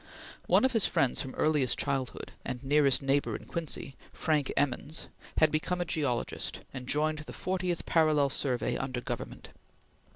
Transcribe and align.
One 0.47 0.65
of 0.65 0.71
his 0.71 0.87
friends 0.87 1.21
from 1.21 1.35
earliest 1.35 1.77
childhood, 1.77 2.31
and 2.43 2.63
nearest 2.63 3.03
neighbor 3.03 3.35
in 3.35 3.45
Quincy, 3.45 3.95
Frank 4.11 4.51
Emmons, 4.57 5.09
had 5.37 5.51
become 5.51 5.79
a 5.79 5.85
geologist 5.85 6.61
and 6.73 6.87
joined 6.87 7.19
the 7.19 7.33
Fortieth 7.33 7.85
Parallel 7.85 8.31
Survey 8.31 8.75
under 8.75 8.99
Government. 8.99 9.49